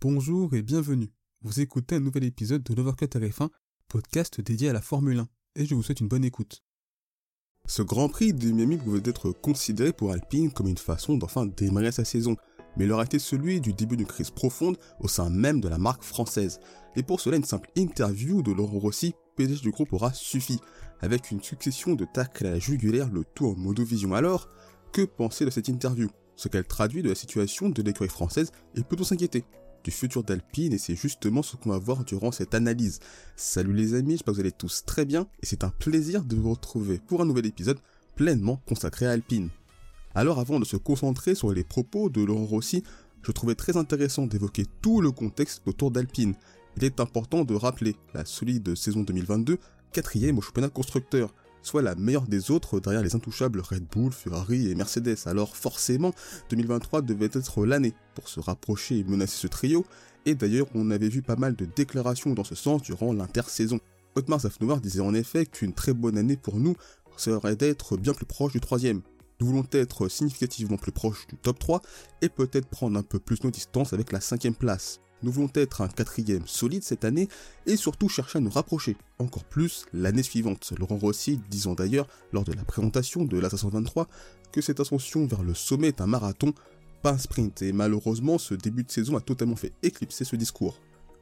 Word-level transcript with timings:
Bonjour 0.00 0.54
et 0.54 0.62
bienvenue. 0.62 1.10
Vous 1.42 1.58
écoutez 1.58 1.96
un 1.96 2.00
nouvel 2.00 2.22
épisode 2.22 2.62
de 2.62 2.72
l'Overcut 2.72 3.06
RF1, 3.06 3.48
podcast 3.88 4.40
dédié 4.40 4.68
à 4.68 4.72
la 4.72 4.80
Formule 4.80 5.18
1, 5.18 5.28
et 5.56 5.66
je 5.66 5.74
vous 5.74 5.82
souhaite 5.82 5.98
une 5.98 6.06
bonne 6.06 6.24
écoute. 6.24 6.62
Ce 7.66 7.82
Grand 7.82 8.08
Prix 8.08 8.32
de 8.32 8.52
Miami 8.52 8.76
pouvait 8.76 9.02
être 9.04 9.32
considéré 9.32 9.92
pour 9.92 10.12
Alpine 10.12 10.52
comme 10.52 10.68
une 10.68 10.78
façon 10.78 11.16
d'enfin 11.16 11.46
démarrer 11.46 11.90
sa 11.90 12.04
saison, 12.04 12.36
mais 12.76 12.84
il 12.84 12.92
aurait 12.92 13.06
été 13.06 13.18
celui 13.18 13.60
du 13.60 13.72
début 13.72 13.96
d'une 13.96 14.06
crise 14.06 14.30
profonde 14.30 14.78
au 15.00 15.08
sein 15.08 15.30
même 15.30 15.60
de 15.60 15.66
la 15.66 15.78
marque 15.78 16.04
française. 16.04 16.60
Et 16.94 17.02
pour 17.02 17.20
cela, 17.20 17.36
une 17.36 17.42
simple 17.42 17.68
interview 17.74 18.40
de 18.44 18.52
Laurent 18.52 18.78
Rossi, 18.78 19.14
PDG 19.34 19.62
du 19.62 19.72
groupe, 19.72 19.92
aura 19.92 20.12
suffi, 20.12 20.60
avec 21.00 21.32
une 21.32 21.42
succession 21.42 21.96
de 21.96 22.04
tacles 22.04 22.46
à 22.46 22.52
la 22.52 22.58
jugulaire, 22.60 23.10
le 23.10 23.24
tout 23.34 23.48
en 23.48 23.56
modo-vision. 23.56 24.14
Alors, 24.14 24.48
que 24.92 25.02
penser 25.02 25.44
de 25.44 25.50
cette 25.50 25.66
interview? 25.66 26.08
Ce 26.36 26.46
qu'elle 26.46 26.68
traduit 26.68 27.02
de 27.02 27.08
la 27.08 27.16
situation 27.16 27.68
de 27.68 27.82
l'écurie 27.82 28.08
française 28.08 28.52
et 28.76 28.84
peut-on 28.84 29.02
s'inquiéter 29.02 29.44
du 29.88 29.94
futur 29.94 30.22
d'Alpine 30.22 30.74
et 30.74 30.78
c'est 30.78 30.94
justement 30.94 31.42
ce 31.42 31.56
qu'on 31.56 31.70
va 31.70 31.78
voir 31.78 32.04
durant 32.04 32.30
cette 32.30 32.54
analyse. 32.54 33.00
Salut 33.36 33.72
les 33.72 33.94
amis, 33.94 34.12
j'espère 34.12 34.32
que 34.32 34.36
vous 34.36 34.40
allez 34.40 34.52
tous 34.52 34.84
très 34.84 35.06
bien 35.06 35.26
et 35.42 35.46
c'est 35.46 35.64
un 35.64 35.70
plaisir 35.70 36.24
de 36.24 36.36
vous 36.36 36.50
retrouver 36.50 37.00
pour 37.06 37.22
un 37.22 37.24
nouvel 37.24 37.46
épisode 37.46 37.78
pleinement 38.14 38.60
consacré 38.68 39.06
à 39.06 39.12
Alpine. 39.12 39.48
Alors 40.14 40.40
avant 40.40 40.60
de 40.60 40.66
se 40.66 40.76
concentrer 40.76 41.34
sur 41.34 41.54
les 41.54 41.64
propos 41.64 42.10
de 42.10 42.22
Laurent 42.22 42.44
Rossi, 42.44 42.82
je 43.22 43.32
trouvais 43.32 43.54
très 43.54 43.78
intéressant 43.78 44.26
d'évoquer 44.26 44.66
tout 44.82 45.00
le 45.00 45.10
contexte 45.10 45.62
autour 45.64 45.90
d'Alpine. 45.90 46.34
Il 46.76 46.84
est 46.84 47.00
important 47.00 47.44
de 47.44 47.54
rappeler 47.54 47.96
la 48.12 48.26
solide 48.26 48.74
saison 48.74 49.00
2022, 49.00 49.56
quatrième 49.92 50.36
au 50.36 50.42
championnat 50.42 50.68
constructeur, 50.68 51.32
soit 51.62 51.82
la 51.82 51.94
meilleure 51.94 52.26
des 52.26 52.50
autres 52.50 52.80
derrière 52.80 53.02
les 53.02 53.14
intouchables 53.14 53.60
Red 53.60 53.86
Bull, 53.90 54.12
Ferrari 54.12 54.70
et 54.70 54.74
Mercedes. 54.74 55.16
Alors 55.26 55.56
forcément, 55.56 56.12
2023 56.50 57.02
devait 57.02 57.30
être 57.32 57.64
l'année 57.64 57.94
pour 58.14 58.28
se 58.28 58.40
rapprocher 58.40 58.98
et 58.98 59.04
menacer 59.04 59.36
ce 59.36 59.46
trio, 59.46 59.84
et 60.26 60.34
d'ailleurs 60.34 60.66
on 60.74 60.90
avait 60.90 61.08
vu 61.08 61.22
pas 61.22 61.36
mal 61.36 61.54
de 61.56 61.64
déclarations 61.64 62.34
dans 62.34 62.44
ce 62.44 62.54
sens 62.54 62.82
durant 62.82 63.12
l'intersaison. 63.12 63.80
Otmar 64.14 64.40
Zafnouar 64.40 64.80
disait 64.80 65.00
en 65.00 65.14
effet 65.14 65.46
qu'une 65.46 65.72
très 65.72 65.92
bonne 65.92 66.18
année 66.18 66.36
pour 66.36 66.56
nous 66.56 66.74
serait 67.16 67.56
d'être 67.56 67.96
bien 67.96 68.14
plus 68.14 68.26
proche 68.26 68.52
du 68.52 68.60
troisième. 68.60 69.02
Nous 69.40 69.46
voulons 69.46 69.64
être 69.72 70.08
significativement 70.08 70.76
plus 70.76 70.92
proche 70.92 71.26
du 71.28 71.36
top 71.36 71.58
3 71.58 71.82
et 72.22 72.28
peut-être 72.28 72.66
prendre 72.66 72.98
un 72.98 73.02
peu 73.02 73.20
plus 73.20 73.42
nos 73.44 73.50
distances 73.50 73.92
avec 73.92 74.10
la 74.10 74.20
cinquième 74.20 74.54
place. 74.54 75.00
Nous 75.22 75.32
voulons 75.32 75.50
être 75.54 75.80
un 75.80 75.88
quatrième 75.88 76.46
solide 76.46 76.84
cette 76.84 77.04
année 77.04 77.28
et 77.66 77.76
surtout 77.76 78.08
chercher 78.08 78.38
à 78.38 78.40
nous 78.40 78.50
rapprocher 78.50 78.96
encore 79.18 79.44
plus 79.44 79.84
l'année 79.92 80.22
suivante. 80.22 80.72
Laurent 80.78 80.96
Rossi 80.96 81.40
disant 81.50 81.74
d'ailleurs 81.74 82.06
lors 82.32 82.44
de 82.44 82.52
la 82.52 82.64
présentation 82.64 83.24
de 83.24 83.38
la 83.38 83.50
523 83.50 84.06
que 84.52 84.60
cette 84.60 84.80
ascension 84.80 85.26
vers 85.26 85.42
le 85.42 85.54
sommet 85.54 85.88
est 85.88 86.00
un 86.00 86.06
marathon, 86.06 86.52
pas 87.02 87.12
un 87.12 87.18
sprint 87.18 87.62
et 87.62 87.72
malheureusement 87.72 88.38
ce 88.38 88.54
début 88.54 88.84
de 88.84 88.90
saison 88.90 89.16
a 89.16 89.20
totalement 89.20 89.56
fait 89.56 89.72
éclipser 89.82 90.24
ce 90.24 90.36
discours. 90.36 90.80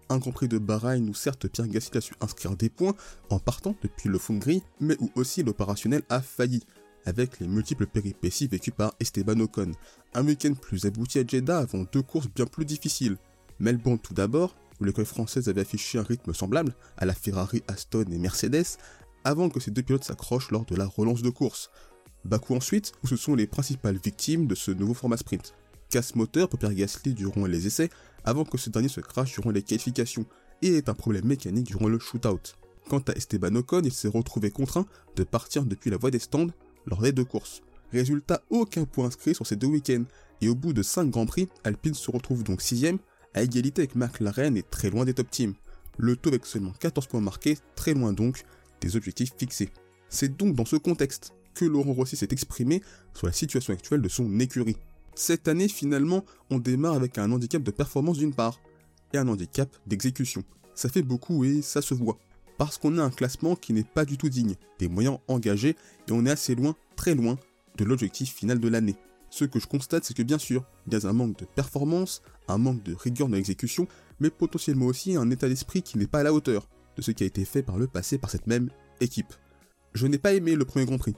Incompris 0.08 0.46
de 0.46 0.58
Bahreïn 0.58 1.08
où 1.08 1.14
certes 1.14 1.48
Pierre 1.48 1.66
Gasly 1.66 1.98
a 1.98 2.00
su 2.00 2.14
inscrire 2.20 2.56
des 2.56 2.68
points 2.68 2.94
en 3.30 3.38
partant 3.38 3.74
depuis 3.82 4.08
le 4.08 4.18
fond 4.18 4.36
gris, 4.36 4.62
mais 4.78 4.96
où 5.00 5.10
aussi 5.16 5.42
l'opérationnel 5.42 6.02
a 6.08 6.20
failli 6.20 6.62
avec 7.06 7.40
les 7.40 7.48
multiples 7.48 7.86
péripéties 7.86 8.48
vécues 8.48 8.72
par 8.72 8.94
Esteban 9.00 9.40
Ocon. 9.40 9.72
Un 10.14 10.26
week-end 10.26 10.54
plus 10.54 10.84
abouti 10.84 11.18
à 11.18 11.26
Jeddah 11.26 11.58
avant 11.58 11.84
deux 11.92 12.02
courses 12.02 12.28
bien 12.28 12.46
plus 12.46 12.64
difficiles. 12.64 13.16
Melbourne 13.58 13.98
tout 13.98 14.14
d'abord, 14.14 14.54
où 14.80 14.84
l'école 14.84 15.06
française 15.06 15.48
avait 15.48 15.62
affiché 15.62 15.98
un 15.98 16.02
rythme 16.02 16.34
semblable 16.34 16.74
à 16.96 17.06
la 17.06 17.14
Ferrari, 17.14 17.62
Aston 17.68 18.04
et 18.10 18.18
Mercedes, 18.18 18.78
avant 19.24 19.48
que 19.48 19.60
ces 19.60 19.70
deux 19.70 19.82
pilotes 19.82 20.04
s'accrochent 20.04 20.50
lors 20.50 20.64
de 20.64 20.76
la 20.76 20.86
relance 20.86 21.22
de 21.22 21.30
course. 21.30 21.70
Bakou 22.24 22.54
ensuite, 22.54 22.92
où 23.02 23.06
ce 23.06 23.16
sont 23.16 23.34
les 23.34 23.46
principales 23.46 23.98
victimes 24.02 24.46
de 24.46 24.54
ce 24.54 24.70
nouveau 24.70 24.94
format 24.94 25.16
sprint. 25.16 25.54
Casse 25.90 26.14
moteur 26.14 26.48
pour 26.48 26.58
Pierre 26.58 26.74
Gasly 26.74 27.14
durant 27.14 27.46
les 27.46 27.66
essais, 27.66 27.90
avant 28.24 28.44
que 28.44 28.58
ce 28.58 28.70
dernier 28.70 28.88
se 28.88 29.00
crache 29.00 29.34
durant 29.34 29.50
les 29.50 29.62
qualifications, 29.62 30.26
et 30.62 30.76
est 30.76 30.88
un 30.88 30.94
problème 30.94 31.26
mécanique 31.26 31.66
durant 31.66 31.88
le 31.88 31.98
shootout. 31.98 32.56
Quant 32.88 33.02
à 33.08 33.12
Esteban 33.12 33.54
Ocon, 33.56 33.82
il 33.84 33.92
s'est 33.92 34.08
retrouvé 34.08 34.50
contraint 34.50 34.86
de 35.16 35.24
partir 35.24 35.64
depuis 35.64 35.90
la 35.90 35.96
voie 35.96 36.10
des 36.10 36.18
stands 36.18 36.50
lors 36.86 37.02
des 37.02 37.12
deux 37.12 37.24
courses. 37.24 37.62
Résultat, 37.92 38.42
aucun 38.50 38.84
point 38.84 39.06
inscrit 39.06 39.34
sur 39.34 39.46
ces 39.46 39.56
deux 39.56 39.66
week-ends, 39.66 40.04
et 40.40 40.48
au 40.48 40.54
bout 40.54 40.72
de 40.72 40.82
5 40.82 41.10
Grands 41.10 41.26
Prix, 41.26 41.48
Alpine 41.64 41.94
se 41.94 42.10
retrouve 42.10 42.42
donc 42.42 42.60
6ème 42.60 42.98
à 43.36 43.42
égalité 43.42 43.82
avec 43.82 43.94
McLaren 43.94 44.56
et 44.56 44.62
très 44.62 44.90
loin 44.90 45.04
des 45.04 45.14
top 45.14 45.30
teams. 45.30 45.54
Le 45.98 46.16
taux 46.16 46.30
avec 46.30 46.44
seulement 46.46 46.72
14 46.80 47.06
points 47.06 47.20
marqués, 47.20 47.58
très 47.76 47.94
loin 47.94 48.12
donc 48.12 48.42
des 48.80 48.96
objectifs 48.96 49.32
fixés. 49.38 49.70
C'est 50.08 50.36
donc 50.36 50.54
dans 50.54 50.64
ce 50.64 50.76
contexte 50.76 51.32
que 51.54 51.64
Laurent 51.64 51.92
Rossi 51.92 52.16
s'est 52.16 52.28
exprimé 52.30 52.82
sur 53.14 53.26
la 53.26 53.32
situation 53.32 53.72
actuelle 53.72 54.02
de 54.02 54.08
son 54.08 54.40
écurie. 54.40 54.76
Cette 55.14 55.48
année, 55.48 55.68
finalement, 55.68 56.24
on 56.50 56.58
démarre 56.58 56.94
avec 56.94 57.16
un 57.18 57.30
handicap 57.32 57.62
de 57.62 57.70
performance 57.70 58.18
d'une 58.18 58.34
part, 58.34 58.60
et 59.12 59.18
un 59.18 59.28
handicap 59.28 59.74
d'exécution. 59.86 60.44
Ça 60.74 60.88
fait 60.88 61.02
beaucoup 61.02 61.44
et 61.44 61.62
ça 61.62 61.80
se 61.80 61.94
voit. 61.94 62.18
Parce 62.58 62.78
qu'on 62.78 62.98
a 62.98 63.02
un 63.02 63.10
classement 63.10 63.54
qui 63.54 63.72
n'est 63.72 63.84
pas 63.84 64.04
du 64.04 64.16
tout 64.16 64.28
digne 64.28 64.54
des 64.78 64.88
moyens 64.88 65.18
engagés 65.28 65.76
et 66.08 66.12
on 66.12 66.24
est 66.26 66.30
assez 66.30 66.54
loin, 66.54 66.74
très 66.96 67.14
loin, 67.14 67.38
de 67.76 67.84
l'objectif 67.84 68.34
final 68.34 68.58
de 68.60 68.68
l'année. 68.68 68.96
Ce 69.30 69.44
que 69.44 69.58
je 69.58 69.66
constate, 69.66 70.04
c'est 70.04 70.14
que 70.14 70.22
bien 70.22 70.38
sûr, 70.38 70.64
il 70.86 70.92
y 70.92 70.96
a 70.96 71.08
un 71.08 71.12
manque 71.12 71.38
de 71.38 71.44
performance, 71.44 72.22
un 72.48 72.58
manque 72.58 72.82
de 72.82 72.94
rigueur 72.94 73.28
dans 73.28 73.36
l'exécution, 73.36 73.86
mais 74.20 74.30
potentiellement 74.30 74.86
aussi 74.86 75.16
un 75.16 75.30
état 75.30 75.48
d'esprit 75.48 75.82
qui 75.82 75.98
n'est 75.98 76.06
pas 76.06 76.20
à 76.20 76.22
la 76.22 76.32
hauteur 76.32 76.68
de 76.96 77.02
ce 77.02 77.10
qui 77.10 77.24
a 77.24 77.26
été 77.26 77.44
fait 77.44 77.62
par 77.62 77.78
le 77.78 77.86
passé 77.86 78.18
par 78.18 78.30
cette 78.30 78.46
même 78.46 78.70
équipe. 79.00 79.34
Je 79.94 80.06
n'ai 80.06 80.18
pas 80.18 80.32
aimé 80.32 80.54
le 80.54 80.64
premier 80.64 80.86
Grand 80.86 80.98
Prix, 80.98 81.14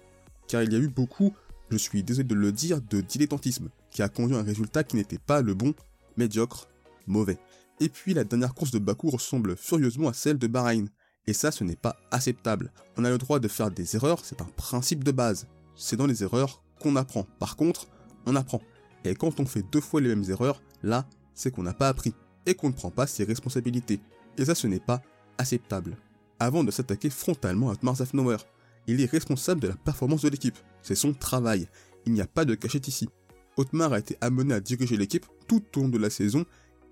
car 0.46 0.62
il 0.62 0.72
y 0.72 0.76
a 0.76 0.78
eu 0.78 0.88
beaucoup, 0.88 1.34
je 1.70 1.76
suis 1.76 2.02
désolé 2.02 2.26
de 2.26 2.34
le 2.34 2.52
dire, 2.52 2.80
de 2.80 3.00
dilettantisme, 3.00 3.68
qui 3.90 4.02
a 4.02 4.08
conduit 4.08 4.36
à 4.36 4.40
un 4.40 4.44
résultat 4.44 4.84
qui 4.84 4.96
n'était 4.96 5.18
pas 5.18 5.42
le 5.42 5.54
bon, 5.54 5.74
médiocre, 6.16 6.68
mauvais. 7.06 7.38
Et 7.80 7.88
puis 7.88 8.14
la 8.14 8.24
dernière 8.24 8.54
course 8.54 8.72
de 8.72 8.78
Bakou 8.78 9.10
ressemble 9.10 9.56
furieusement 9.56 10.08
à 10.08 10.12
celle 10.12 10.38
de 10.38 10.46
Bahreïn, 10.46 10.88
et 11.26 11.32
ça 11.32 11.50
ce 11.50 11.62
n'est 11.62 11.76
pas 11.76 11.96
acceptable. 12.10 12.72
On 12.96 13.04
a 13.04 13.10
le 13.10 13.18
droit 13.18 13.38
de 13.38 13.48
faire 13.48 13.70
des 13.70 13.94
erreurs, 13.94 14.24
c'est 14.24 14.40
un 14.40 14.48
principe 14.56 15.04
de 15.04 15.12
base. 15.12 15.46
C'est 15.76 15.96
dans 15.96 16.06
les 16.06 16.24
erreurs 16.24 16.62
qu'on 16.80 16.96
apprend. 16.96 17.24
Par 17.38 17.56
contre, 17.56 17.86
on 18.28 18.36
apprend. 18.36 18.60
Et 19.04 19.14
quand 19.14 19.40
on 19.40 19.46
fait 19.46 19.64
deux 19.72 19.80
fois 19.80 20.00
les 20.00 20.08
mêmes 20.08 20.28
erreurs, 20.28 20.62
là, 20.82 21.06
c'est 21.34 21.50
qu'on 21.50 21.62
n'a 21.62 21.74
pas 21.74 21.88
appris 21.88 22.14
et 22.46 22.54
qu'on 22.54 22.68
ne 22.68 22.74
prend 22.74 22.90
pas 22.90 23.06
ses 23.06 23.24
responsabilités. 23.24 24.00
Et 24.36 24.44
ça, 24.44 24.54
ce 24.54 24.66
n'est 24.66 24.80
pas 24.80 25.02
acceptable. 25.38 25.96
Avant 26.38 26.62
de 26.62 26.70
s'attaquer 26.70 27.10
frontalement 27.10 27.70
à 27.70 27.72
Otmar 27.72 27.96
Zafnauer, 27.96 28.38
il 28.86 29.00
est 29.00 29.10
responsable 29.10 29.60
de 29.60 29.68
la 29.68 29.76
performance 29.76 30.22
de 30.22 30.28
l'équipe. 30.28 30.58
C'est 30.82 30.94
son 30.94 31.12
travail. 31.12 31.68
Il 32.06 32.12
n'y 32.12 32.20
a 32.20 32.26
pas 32.26 32.44
de 32.44 32.54
cachette 32.54 32.88
ici. 32.88 33.08
Otmar 33.56 33.92
a 33.92 33.98
été 33.98 34.16
amené 34.20 34.54
à 34.54 34.60
diriger 34.60 34.96
l'équipe 34.96 35.26
tout 35.46 35.62
au 35.76 35.82
long 35.82 35.88
de 35.88 35.98
la 35.98 36.10
saison 36.10 36.44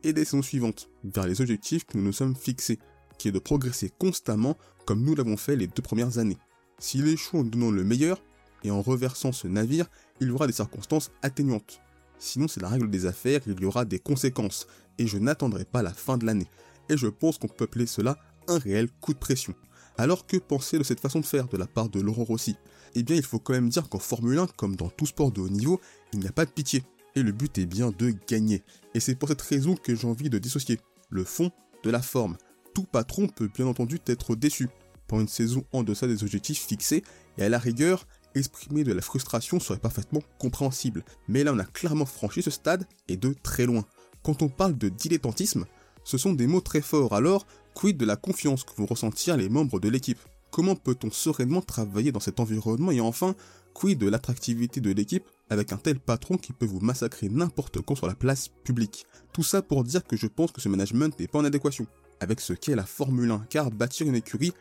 et 0.02 0.12
des 0.12 0.24
saisons 0.24 0.42
suivantes, 0.42 0.90
vers 1.04 1.26
les 1.26 1.40
objectifs 1.40 1.86
que 1.86 1.96
nous 1.96 2.04
nous 2.04 2.12
sommes 2.12 2.36
fixés, 2.36 2.78
qui 3.18 3.28
est 3.28 3.32
de 3.32 3.38
progresser 3.38 3.90
constamment 3.98 4.56
comme 4.84 5.02
nous 5.02 5.14
l'avons 5.14 5.36
fait 5.36 5.56
les 5.56 5.66
deux 5.68 5.82
premières 5.82 6.18
années. 6.18 6.38
S'il 6.78 7.08
échoue 7.08 7.38
en 7.38 7.44
donnant 7.44 7.70
le 7.70 7.84
meilleur, 7.84 8.20
et 8.64 8.70
en 8.70 8.82
reversant 8.82 9.32
ce 9.32 9.46
navire, 9.46 9.86
il 10.20 10.28
y 10.28 10.30
aura 10.30 10.46
des 10.46 10.52
circonstances 10.52 11.10
atténuantes. 11.22 11.80
Sinon, 12.18 12.48
c'est 12.48 12.62
la 12.62 12.68
règle 12.68 12.90
des 12.90 13.06
affaires, 13.06 13.40
il 13.46 13.60
y 13.60 13.64
aura 13.64 13.84
des 13.84 13.98
conséquences, 13.98 14.66
et 14.98 15.06
je 15.06 15.18
n'attendrai 15.18 15.64
pas 15.64 15.82
la 15.82 15.92
fin 15.92 16.16
de 16.16 16.24
l'année. 16.24 16.48
Et 16.88 16.96
je 16.96 17.08
pense 17.08 17.38
qu'on 17.38 17.48
peut 17.48 17.64
appeler 17.64 17.86
cela 17.86 18.16
un 18.48 18.58
réel 18.58 18.88
coup 19.00 19.12
de 19.12 19.18
pression. 19.18 19.54
Alors 19.98 20.26
que 20.26 20.36
penser 20.36 20.78
de 20.78 20.84
cette 20.84 21.00
façon 21.00 21.20
de 21.20 21.26
faire 21.26 21.48
de 21.48 21.56
la 21.56 21.66
part 21.66 21.88
de 21.88 22.00
Laurent 22.00 22.24
Rossi? 22.24 22.56
Eh 22.94 23.02
bien, 23.02 23.16
il 23.16 23.22
faut 23.22 23.38
quand 23.38 23.54
même 23.54 23.68
dire 23.68 23.88
qu'en 23.88 23.98
Formule 23.98 24.38
1, 24.38 24.46
comme 24.56 24.76
dans 24.76 24.88
tout 24.88 25.06
sport 25.06 25.32
de 25.32 25.40
haut 25.40 25.48
niveau, 25.48 25.80
il 26.12 26.20
n'y 26.20 26.28
a 26.28 26.32
pas 26.32 26.44
de 26.44 26.50
pitié. 26.50 26.82
Et 27.14 27.22
le 27.22 27.32
but 27.32 27.56
est 27.58 27.66
bien 27.66 27.90
de 27.90 28.14
gagner. 28.28 28.62
Et 28.94 29.00
c'est 29.00 29.14
pour 29.14 29.28
cette 29.28 29.42
raison 29.42 29.74
que 29.74 29.94
j'ai 29.94 30.06
envie 30.06 30.30
de 30.30 30.38
dissocier 30.38 30.78
le 31.10 31.24
fond 31.24 31.50
de 31.82 31.90
la 31.90 32.02
forme. 32.02 32.36
Tout 32.74 32.84
patron 32.84 33.26
peut 33.26 33.48
bien 33.54 33.66
entendu 33.66 33.98
être 34.06 34.36
déçu 34.36 34.68
pour 35.06 35.20
une 35.20 35.28
saison 35.28 35.64
en 35.72 35.82
deçà 35.82 36.06
des 36.06 36.22
objectifs 36.22 36.66
fixés, 36.66 37.04
et 37.38 37.44
à 37.44 37.48
la 37.48 37.58
rigueur, 37.58 38.06
exprimer 38.36 38.84
de 38.84 38.92
la 38.92 39.02
frustration 39.02 39.58
serait 39.60 39.78
parfaitement 39.78 40.22
compréhensible. 40.38 41.04
Mais 41.28 41.44
là, 41.44 41.52
on 41.52 41.58
a 41.58 41.64
clairement 41.64 42.06
franchi 42.06 42.42
ce 42.42 42.50
stade 42.50 42.86
et 43.08 43.16
de 43.16 43.34
très 43.42 43.66
loin. 43.66 43.84
Quand 44.22 44.42
on 44.42 44.48
parle 44.48 44.76
de 44.76 44.88
dilettantisme, 44.88 45.66
ce 46.04 46.18
sont 46.18 46.32
des 46.32 46.46
mots 46.46 46.60
très 46.60 46.80
forts. 46.80 47.14
Alors, 47.14 47.46
quid 47.74 47.96
de 47.96 48.04
la 48.04 48.16
confiance 48.16 48.64
que 48.64 48.74
vont 48.76 48.86
ressentir 48.86 49.36
les 49.36 49.48
membres 49.48 49.80
de 49.80 49.88
l'équipe? 49.88 50.20
Comment 50.50 50.76
peut-on 50.76 51.10
sereinement 51.10 51.60
travailler 51.60 52.12
dans 52.12 52.20
cet 52.20 52.40
environnement? 52.40 52.92
Et 52.92 53.00
enfin, 53.00 53.34
quid 53.74 53.98
de 53.98 54.08
l'attractivité 54.08 54.80
de 54.80 54.92
l'équipe 54.92 55.26
avec 55.50 55.72
un 55.72 55.76
tel 55.76 55.98
patron 55.98 56.36
qui 56.36 56.52
peut 56.52 56.66
vous 56.66 56.80
massacrer 56.80 57.28
n'importe 57.28 57.80
quand 57.82 57.94
sur 57.94 58.06
la 58.06 58.14
place 58.14 58.48
publique? 58.64 59.06
Tout 59.32 59.42
ça 59.42 59.62
pour 59.62 59.84
dire 59.84 60.04
que 60.04 60.16
je 60.16 60.26
pense 60.26 60.52
que 60.52 60.60
ce 60.60 60.68
management 60.68 61.18
n'est 61.18 61.28
pas 61.28 61.40
en 61.40 61.44
adéquation 61.44 61.86
avec 62.20 62.40
ce 62.40 62.52
qu'est 62.52 62.76
la 62.76 62.86
Formule 62.86 63.30
1, 63.30 63.46
car 63.50 63.70
bâtir 63.70 64.06
une 64.06 64.14
écurie, 64.14 64.52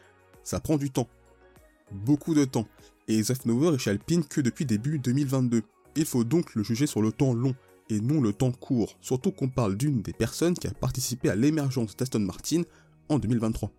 ça 0.43 0.59
prend 0.59 0.77
du 0.77 0.91
temps. 0.91 1.07
Beaucoup 1.91 2.33
de 2.33 2.45
temps 2.45 2.67
et 3.07 3.21
Zafnover 3.21 3.75
est 3.75 3.79
chez 3.79 3.91
Alpine 3.91 4.23
que 4.23 4.41
depuis 4.41 4.65
début 4.65 4.99
2022. 4.99 5.63
Il 5.95 6.05
faut 6.05 6.23
donc 6.23 6.55
le 6.55 6.63
juger 6.63 6.87
sur 6.87 7.01
le 7.01 7.11
temps 7.11 7.33
long 7.33 7.55
et 7.89 7.99
non 8.01 8.19
le 8.19 8.33
temps 8.33 8.51
court, 8.51 8.97
surtout 9.01 9.31
qu'on 9.31 9.49
parle 9.49 9.75
d'une 9.75 10.01
des 10.01 10.13
personnes 10.13 10.55
qui 10.55 10.67
a 10.67 10.71
participé 10.71 11.29
à 11.29 11.35
l'émergence 11.35 11.95
d'Aston 11.95 12.19
Martin 12.19 12.63
en 13.09 13.19
2023. 13.19 13.71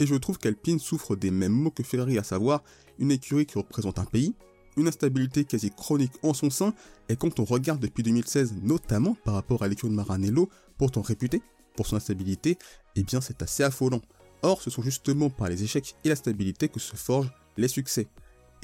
Et 0.00 0.06
je 0.06 0.14
trouve 0.14 0.38
qu'Alpine 0.38 0.78
souffre 0.78 1.16
des 1.16 1.30
mêmes 1.30 1.52
maux 1.52 1.70
que 1.70 1.82
Ferrari, 1.82 2.18
à 2.18 2.22
savoir 2.22 2.62
une 2.98 3.10
écurie 3.10 3.46
qui 3.46 3.56
représente 3.56 3.98
un 3.98 4.04
pays, 4.04 4.34
une 4.76 4.88
instabilité 4.88 5.44
quasi 5.44 5.70
chronique 5.70 6.12
en 6.22 6.34
son 6.34 6.50
sein, 6.50 6.74
et 7.08 7.16
quand 7.16 7.38
on 7.40 7.44
regarde 7.44 7.80
depuis 7.80 8.02
2016, 8.02 8.56
notamment 8.62 9.16
par 9.24 9.34
rapport 9.34 9.62
à 9.62 9.68
l'écurie 9.68 9.90
de 9.90 9.96
Maranello, 9.96 10.48
Pourtant 10.76 11.02
réputé 11.02 11.40
pour 11.76 11.86
son 11.86 11.96
instabilité, 11.96 12.58
eh 12.96 13.04
bien 13.04 13.20
c'est 13.20 13.42
assez 13.42 13.62
affolant. 13.62 14.00
Or, 14.42 14.60
ce 14.60 14.70
sont 14.70 14.82
justement 14.82 15.30
par 15.30 15.48
les 15.48 15.62
échecs 15.62 15.94
et 16.04 16.08
la 16.08 16.16
stabilité 16.16 16.68
que 16.68 16.80
se 16.80 16.96
forgent 16.96 17.32
les 17.56 17.68
succès. 17.68 18.08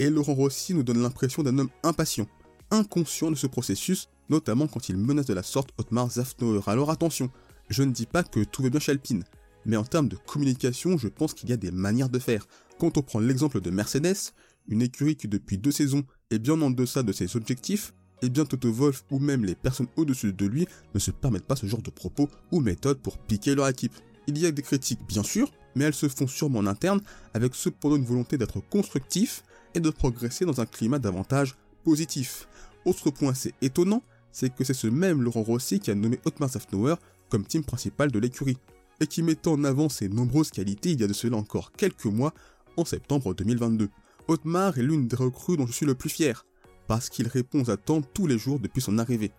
Et 0.01 0.09
Laurent 0.09 0.33
Rossi 0.33 0.73
nous 0.73 0.83
donne 0.83 1.03
l'impression 1.03 1.43
d'un 1.43 1.59
homme 1.59 1.69
impatient, 1.83 2.27
inconscient 2.71 3.31
de 3.31 3.37
ce 3.37 3.47
processus, 3.47 4.09
notamment 4.31 4.67
quand 4.67 4.89
il 4.89 4.97
menace 4.97 5.27
de 5.27 5.35
la 5.35 5.43
sorte 5.43 5.73
Otmar 5.77 6.11
Zafnauer. 6.11 6.63
Alors 6.69 6.89
attention, 6.91 7.31
je 7.69 7.83
ne 7.83 7.93
dis 7.93 8.07
pas 8.07 8.23
que 8.23 8.43
tout 8.43 8.63
va 8.63 8.71
bien 8.71 8.81
chez 8.81 8.93
Alpine, 8.93 9.25
mais 9.67 9.77
en 9.77 9.85
termes 9.85 10.09
de 10.09 10.17
communication, 10.17 10.97
je 10.97 11.09
pense 11.09 11.35
qu'il 11.35 11.51
y 11.51 11.53
a 11.53 11.59
des 11.59 11.71
manières 11.71 12.09
de 12.09 12.19
faire. 12.19 12.47
Quand 12.79 12.97
on 12.97 13.03
prend 13.03 13.21
l'exemple 13.21 13.61
de 13.61 13.69
Mercedes, 13.69 14.33
une 14.69 14.81
écurie 14.81 15.17
qui 15.17 15.29
depuis 15.29 15.59
deux 15.59 15.71
saisons 15.71 16.05
est 16.31 16.39
bien 16.39 16.59
en 16.63 16.71
deçà 16.71 17.03
de 17.03 17.13
ses 17.13 17.37
objectifs, 17.37 17.93
et 18.23 18.31
bien 18.31 18.47
Toto 18.47 18.73
Wolf 18.73 19.05
ou 19.11 19.19
même 19.19 19.45
les 19.45 19.55
personnes 19.55 19.89
au-dessus 19.97 20.33
de 20.33 20.47
lui 20.47 20.67
ne 20.95 20.99
se 20.99 21.11
permettent 21.11 21.47
pas 21.47 21.57
ce 21.57 21.67
genre 21.67 21.83
de 21.83 21.91
propos 21.91 22.31
ou 22.53 22.61
méthodes 22.61 23.01
pour 23.01 23.19
piquer 23.19 23.55
leur 23.55 23.69
équipe. 23.69 23.93
Il 24.27 24.39
y 24.39 24.47
a 24.47 24.51
des 24.51 24.63
critiques 24.63 25.07
bien 25.07 25.23
sûr, 25.23 25.53
mais 25.75 25.85
elles 25.85 25.95
se 25.95 26.09
font 26.09 26.27
sûrement 26.27 26.61
en 26.61 26.67
interne 26.67 27.03
avec 27.35 27.55
cependant 27.55 27.97
une 27.97 28.05
volonté 28.07 28.39
d'être 28.39 28.61
constructif 28.61 29.43
et 29.75 29.81
de 29.81 29.91
progresser 29.91 30.45
dans 30.45 30.61
un 30.61 30.67
climat 30.67 30.99
davantage 30.99 31.57
positif. 31.85 32.49
Autre 32.85 33.11
point 33.11 33.31
assez 33.31 33.55
étonnant, 33.63 34.03
c'est 34.33 34.55
que 34.55 34.65
c'est 34.65 34.75
ce 34.75 34.87
même 34.87 35.23
Laurent 35.23 35.43
Rossi 35.43 35.81
qui 35.81 35.91
a 35.91 35.95
nommé 35.95 36.19
Otmar 36.25 36.51
Zafnauer 36.51 36.97
comme 37.29 37.47
team 37.47 37.65
principal 37.65 38.11
de 38.11 38.19
l'écurie, 38.19 38.59
et 39.01 39.07
qui 39.07 39.23
mettait 39.23 39.49
en 39.49 39.65
avant 39.65 39.89
ses 39.89 40.09
nombreuses 40.09 40.51
qualités 40.51 40.91
il 40.91 41.01
y 41.01 41.05
a 41.05 41.07
de 41.07 41.13
cela 41.13 41.37
encore 41.37 41.73
quelques 41.73 42.05
mois, 42.05 42.35
en 42.77 42.85
septembre 42.85 43.35
2022. 43.35 43.89
Otmar 44.29 44.79
est 44.79 44.83
l'une 44.83 45.09
des 45.09 45.17
recrues 45.17 45.57
dont 45.57 45.67
je 45.67 45.73
suis 45.73 45.87
le 45.87 45.95
plus 45.95 46.11
fier, 46.11 46.45
parce 46.87 47.09
qu'il 47.09 47.29
répond 47.29 47.63
aux 47.63 47.71
attentes 47.71 48.09
tous 48.13 48.27
les 48.27 48.39
jours 48.39 48.59
depuis 48.59 48.83
son 48.83 48.99
arrivée. 48.99 49.33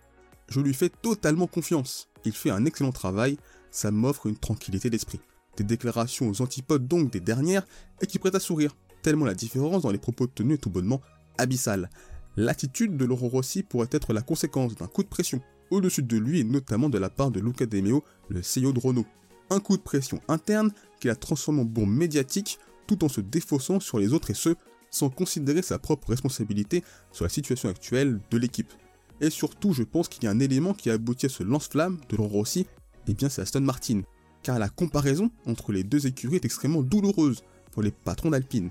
Je 0.48 0.60
lui 0.60 0.74
fais 0.74 0.88
totalement 0.88 1.46
confiance, 1.46 2.08
il 2.24 2.32
fait 2.32 2.50
un 2.50 2.64
excellent 2.64 2.92
travail, 2.92 3.38
ça 3.70 3.90
m'offre 3.90 4.26
une 4.26 4.36
tranquillité 4.36 4.90
d'esprit. 4.90 5.20
Des 5.56 5.64
déclarations 5.64 6.28
aux 6.28 6.42
antipodes 6.42 6.88
donc 6.88 7.12
des 7.12 7.20
dernières, 7.20 7.66
et 8.00 8.06
qui 8.06 8.18
prêtent 8.18 8.34
à 8.34 8.40
sourire, 8.40 8.74
tellement 9.02 9.24
la 9.24 9.34
différence 9.34 9.82
dans 9.82 9.90
les 9.90 9.98
propos 9.98 10.26
tenus 10.26 10.54
est 10.54 10.62
tout 10.62 10.70
bonnement 10.70 11.00
abyssale. 11.38 11.90
L'attitude 12.36 12.96
de 12.96 13.04
Laurent 13.04 13.28
Rossi 13.28 13.62
pourrait 13.62 13.88
être 13.90 14.12
la 14.12 14.22
conséquence 14.22 14.74
d'un 14.74 14.86
coup 14.86 15.02
de 15.02 15.08
pression 15.08 15.40
au-dessus 15.70 16.02
de 16.02 16.16
lui 16.16 16.40
et 16.40 16.44
notamment 16.44 16.88
de 16.88 16.98
la 16.98 17.10
part 17.10 17.30
de 17.30 17.40
Luca 17.40 17.66
De 17.66 17.80
Meo, 17.80 18.04
le 18.28 18.40
CEO 18.40 18.72
de 18.72 18.80
Renault. 18.80 19.06
Un 19.50 19.60
coup 19.60 19.76
de 19.76 19.82
pression 19.82 20.20
interne 20.28 20.70
qui 21.00 21.08
la 21.08 21.16
transforme 21.16 21.60
en 21.60 21.64
bombe 21.64 21.90
médiatique 21.90 22.58
tout 22.86 23.04
en 23.04 23.08
se 23.08 23.20
défaussant 23.20 23.80
sur 23.80 23.98
les 23.98 24.12
autres 24.12 24.30
et 24.30 24.34
ce, 24.34 24.54
sans 24.90 25.10
considérer 25.10 25.62
sa 25.62 25.78
propre 25.78 26.10
responsabilité 26.10 26.84
sur 27.10 27.24
la 27.24 27.28
situation 27.28 27.68
actuelle 27.68 28.20
de 28.30 28.38
l'équipe. 28.38 28.72
Et 29.20 29.30
surtout, 29.30 29.72
je 29.72 29.82
pense 29.82 30.08
qu'il 30.08 30.24
y 30.24 30.26
a 30.26 30.30
un 30.30 30.40
élément 30.40 30.74
qui 30.74 30.90
a 30.90 30.94
abouti 30.94 31.26
à 31.26 31.28
ce 31.28 31.42
lance-flamme 31.42 31.98
de 32.08 32.16
Laurent 32.16 32.30
Rossi, 32.30 32.60
et 32.60 32.66
eh 33.08 33.14
bien 33.14 33.28
c'est 33.28 33.42
Aston 33.42 33.60
Martin. 33.60 34.02
Car 34.42 34.58
la 34.58 34.68
comparaison 34.68 35.30
entre 35.46 35.72
les 35.72 35.84
deux 35.84 36.06
écuries 36.06 36.36
est 36.36 36.44
extrêmement 36.44 36.82
douloureuse 36.82 37.42
pour 37.70 37.82
les 37.82 37.90
patrons 37.90 38.30
d'Alpine. 38.30 38.70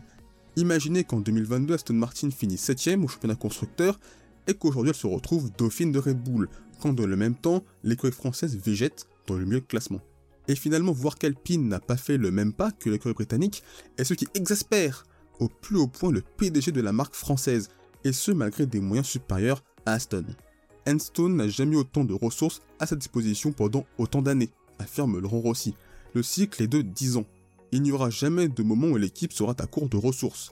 Imaginez 0.57 1.03
qu'en 1.03 1.19
2022, 1.19 1.74
Aston 1.74 1.94
Martin 1.94 2.30
finit 2.30 2.56
7ème 2.56 3.03
au 3.03 3.07
championnat 3.07 3.36
constructeur 3.36 4.00
et 4.48 4.53
qu'aujourd'hui 4.53 4.89
elle 4.89 4.95
se 4.95 5.07
retrouve 5.07 5.51
dauphine 5.57 5.92
de 5.92 6.00
Red 6.00 6.21
Bull, 6.21 6.50
quand 6.81 6.94
dans 6.94 7.06
le 7.06 7.15
même 7.15 7.36
temps, 7.36 7.63
l'écurie 7.83 8.12
française 8.12 8.57
végète 8.57 9.07
dans 9.27 9.36
le 9.36 9.45
milieu 9.45 9.62
de 9.62 9.65
classement. 9.65 10.01
Et 10.48 10.56
finalement, 10.56 10.92
voir 10.92 11.15
qu'Alpine 11.15 11.69
n'a 11.69 11.80
pas 11.80 11.98
fait 11.98 12.18
le 12.18 12.31
même 12.31 12.51
pas 12.51 12.71
que 12.71 12.89
l'écurie 12.89 13.13
britannique 13.13 13.63
est 13.98 14.03
ce 14.03 14.13
qui 14.13 14.27
exaspère 14.33 15.06
au 15.39 15.48
plus 15.48 15.77
haut 15.77 15.88
point 15.88 16.12
le 16.12 16.21
PDG 16.21 16.71
de 16.71 16.81
la 16.81 16.92
marque 16.92 17.15
française, 17.15 17.69
et 18.03 18.13
ce 18.13 18.31
malgré 18.31 18.65
des 18.65 18.80
moyens 18.80 19.07
supérieurs 19.07 19.63
à 19.86 19.94
Aston. 19.94 20.25
Enstone 20.88 21.36
n'a 21.36 21.48
jamais 21.48 21.75
autant 21.75 22.03
de 22.03 22.13
ressources 22.13 22.62
à 22.80 22.88
sa 22.88 22.95
disposition 22.95 23.51
pendant 23.51 23.86
autant 23.98 24.21
d'années, 24.21 24.50
affirme 24.80 25.19
Laurent 25.19 25.39
Rossi. 25.39 25.75
Le 26.13 26.24
cycle 26.24 26.62
est 26.63 26.68
de 26.68 26.81
10 26.81 27.18
ans. 27.18 27.25
Il 27.72 27.82
n'y 27.82 27.92
aura 27.92 28.10
jamais 28.10 28.50
de 28.50 28.64
moment 28.64 28.88
où 28.88 28.98
l'équipe 28.98 29.32
sera 29.32 29.56
à 29.58 29.66
court 29.66 29.88
de 29.88 29.98
ressources. 29.98 30.52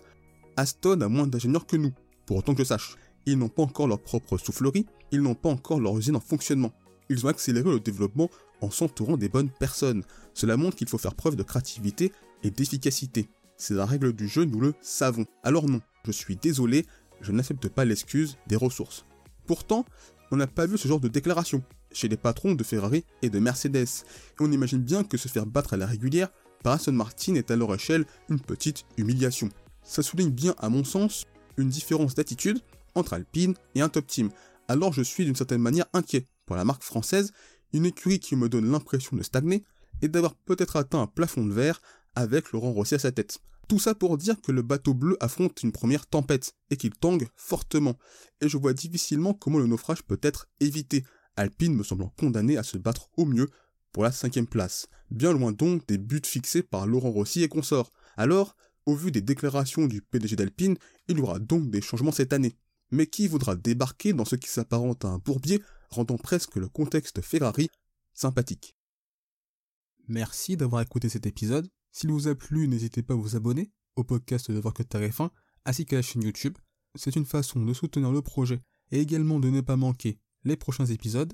Aston 0.56 1.02
a 1.02 1.10
moins 1.10 1.28
d'ingénieurs 1.28 1.68
que 1.68 1.76
nous, 1.76 1.92
pour 2.26 2.38
autant 2.38 2.54
que 2.54 2.64
je 2.64 2.68
sache. 2.68 2.96
Ils 3.26 3.38
n'ont 3.38 3.50
pas 3.50 3.64
encore 3.64 3.88
leur 3.88 4.00
propre 4.00 4.38
soufflerie, 4.38 4.86
ils 5.12 5.22
n'ont 5.22 5.36
pas 5.36 5.50
encore 5.50 5.80
leur 5.80 5.98
usine 5.98 6.16
en 6.16 6.22
fonctionnement. 6.22 6.74
Ils 7.10 7.26
ont 7.26 7.30
accéléré 7.30 7.70
le 7.70 7.80
développement 7.80 8.30
en 8.62 8.72
s'entourant 8.72 9.18
des 9.18 9.30
bonnes 9.30 9.50
personnes. 9.50 10.04
Cela 10.34 10.58
montre 10.58 10.78
qu'il 10.78 10.88
faut 10.88 10.98
faire 10.98 11.16
preuve 11.16 11.36
de 11.36 11.44
créativité 11.44 12.12
et 12.44 12.52
d'efficacité. 12.52 13.30
C'est 13.58 13.74
la 13.74 13.86
règle 13.86 14.14
du 14.14 14.28
jeu, 14.28 14.46
nous 14.46 14.62
le 14.62 14.74
savons. 14.82 15.26
Alors 15.44 15.68
non, 15.68 15.82
je 16.06 16.12
suis 16.12 16.38
désolé, 16.38 16.86
je 17.20 17.32
n'accepte 17.32 17.68
pas 17.68 17.84
l'excuse 17.84 18.38
des 18.48 18.56
ressources. 18.56 19.06
Pourtant, 19.46 19.86
on 20.32 20.38
n'a 20.38 20.48
pas 20.48 20.66
vu 20.66 20.78
ce 20.78 20.88
genre 20.88 21.02
de 21.02 21.10
déclaration 21.10 21.64
chez 21.92 22.08
les 22.08 22.18
patrons 22.18 22.54
de 22.54 22.64
Ferrari 22.64 23.04
et 23.22 23.30
de 23.30 23.40
Mercedes, 23.40 23.78
et 23.78 24.42
on 24.42 24.52
imagine 24.52 24.80
bien 24.80 25.04
que 25.04 25.18
se 25.18 25.28
faire 25.28 25.48
battre 25.48 25.74
à 25.74 25.78
la 25.78 25.88
régulière 25.88 26.30
par 26.64 26.74
Aston 26.74 26.94
Martin 26.94 27.36
est 27.36 27.52
à 27.52 27.56
leur 27.56 27.74
échelle 27.74 28.06
une 28.30 28.40
petite 28.40 28.86
humiliation. 28.98 29.50
Ça 29.84 30.04
souligne 30.04 30.32
bien, 30.32 30.56
à 30.58 30.70
mon 30.70 30.84
sens, 30.84 31.26
une 31.58 31.70
différence 31.70 32.16
d'attitude 32.16 32.60
entre 32.96 33.14
Alpine 33.14 33.56
et 33.76 33.82
un 33.82 33.90
top 33.90 34.08
team. 34.08 34.30
Alors 34.68 34.94
je 34.94 35.02
suis 35.02 35.26
d'une 35.26 35.36
certaine 35.36 35.62
manière 35.62 35.88
inquiet 35.94 36.26
pour 36.46 36.56
la 36.56 36.66
marque 36.66 36.84
française, 36.84 37.32
une 37.74 37.86
écurie 37.86 38.20
qui 38.20 38.36
me 38.36 38.50
donne 38.50 38.72
l'impression 38.72 39.16
de 39.16 39.24
stagner 39.24 39.64
et 40.02 40.08
d'avoir 40.08 40.36
peut-être 40.36 40.76
atteint 40.76 41.02
un 41.02 41.08
plafond 41.08 41.46
de 41.46 41.54
verre 41.54 41.82
avec 42.16 42.52
Laurent 42.52 42.72
Rossi 42.72 42.96
à 42.96 43.00
sa 43.00 43.12
tête. 43.12 43.40
Tout 43.68 43.80
ça 43.80 43.94
pour 43.94 44.18
dire 44.18 44.42
que 44.42 44.52
le 44.52 44.64
bateau 44.64 44.96
bleu 44.96 45.16
affronte 45.20 45.62
une 45.62 45.72
première 45.72 46.08
tempête 46.08 46.56
et 46.72 46.78
qu'il 46.78 46.92
tangue 46.92 47.28
fortement. 47.36 47.98
Et 48.42 48.50
je 48.50 48.58
vois 48.58 48.74
difficilement 48.74 49.34
comment 49.34 49.60
le 49.60 49.68
naufrage 49.68 50.02
peut 50.02 50.20
être 50.24 50.48
évité, 50.60 51.04
Alpine 51.36 51.76
me 51.76 51.84
semblant 51.84 52.12
condamné 52.18 52.58
à 52.58 52.64
se 52.64 52.78
battre 52.78 53.10
au 53.16 53.26
mieux 53.26 53.48
pour 53.92 54.04
la 54.04 54.12
cinquième 54.12 54.48
place, 54.48 54.88
bien 55.12 55.34
loin 55.34 55.52
donc 55.52 55.88
des 55.88 55.98
buts 55.98 56.22
fixés 56.24 56.64
par 56.64 56.88
Laurent 56.88 57.12
Rossi 57.12 57.44
et 57.44 57.48
consorts. 57.48 57.92
Alors, 58.18 58.56
au 58.86 58.96
vu 58.96 59.12
des 59.12 59.22
déclarations 59.22 59.88
du 59.88 60.02
PDG 60.02 60.36
d'Alpine, 60.36 60.78
il 61.08 61.18
y 61.18 61.22
aura 61.22 61.40
donc 61.40 61.70
des 61.70 61.82
changements 61.82 62.12
cette 62.12 62.34
année. 62.34 62.56
Mais 62.92 63.06
qui 63.06 63.28
voudra 63.28 63.56
débarquer 63.56 64.14
dans 64.14 64.26
ce 64.26 64.36
qui 64.36 64.50
s'apparente 64.50 65.06
à 65.06 65.10
un 65.10 65.20
bourbier, 65.20 65.62
rendant 65.90 66.18
presque 66.18 66.56
le 66.56 66.68
contexte 66.68 67.22
Ferrari 67.22 67.70
sympathique? 68.14 68.76
Merci 70.08 70.58
d'avoir 70.58 70.82
écouté 70.82 71.08
cet 71.08 71.28
épisode. 71.28 71.70
S'il 71.92 72.12
vous 72.12 72.28
a 72.28 72.36
plu, 72.36 72.68
n'hésitez 72.68 73.04
pas 73.04 73.14
à 73.14 73.18
vous 73.18 73.36
abonner 73.36 73.72
au 73.96 74.04
podcast 74.04 74.52
de 74.52 74.60
Voir 74.60 74.74
que 74.74 74.84
Tarif 74.84 75.22
ainsi 75.66 75.86
qu'à 75.86 75.98
la 75.98 76.02
chaîne 76.02 76.24
YouTube. 76.24 76.58
C'est 76.96 77.16
une 77.16 77.26
façon 77.26 77.64
de 77.64 77.74
soutenir 77.74 78.12
le 78.12 78.22
projet 78.22 78.62
et 78.92 79.00
également 79.00 79.40
de 79.40 79.50
ne 79.50 79.62
pas 79.62 79.76
manquer 79.76 80.20
les 80.44 80.56
prochains 80.56 80.86
épisodes. 80.86 81.34